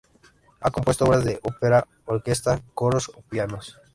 [0.61, 3.59] Ha compuesto obras de opera, orquesta, coros o piano.